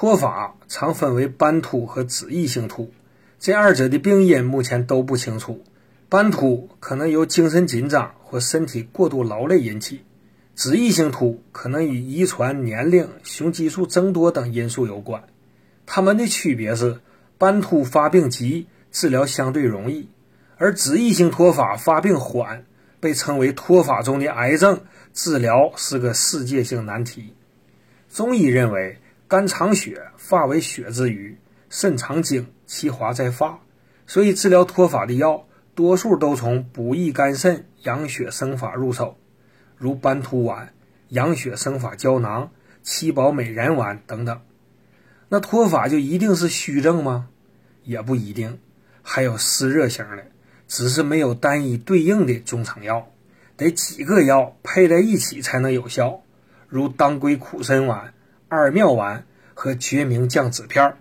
[0.00, 2.90] 脱发常分为斑秃和脂溢性秃，
[3.38, 5.62] 这二者的病因目前都不清楚。
[6.08, 10.02] 斑秃可能由精神紧张或身体过度劳累引起，
[10.56, 15.22] 脂溢性秃可能与遗传、年龄、雄激素增多等因素有关。
[15.84, 16.98] 它们的区别是，
[17.36, 20.08] 斑秃发病急，治疗相对容易，
[20.56, 22.64] 而脂溢性脱发发病缓，
[23.00, 24.80] 被称为脱发中的癌症，
[25.12, 27.34] 治疗是个世界性难题。
[28.10, 28.96] 中医认为。
[29.30, 31.36] 肝藏血，发为血之余；
[31.68, 33.60] 肾藏精，其华在发。
[34.04, 35.46] 所以治疗脱发的药，
[35.76, 39.16] 多数都从补益肝肾、养血生发入手，
[39.76, 40.74] 如斑秃丸、
[41.10, 42.50] 养血生发胶囊、
[42.82, 44.40] 七宝美人丸等等。
[45.28, 47.28] 那脱发就一定是虚症吗？
[47.84, 48.58] 也不一定，
[49.00, 50.24] 还有湿热型的，
[50.66, 53.06] 只是没有单一对应的中成药，
[53.56, 56.20] 得几个药配在一起才能有效，
[56.66, 58.12] 如当归苦参丸。
[58.50, 60.98] 二妙丸和决明降子片儿。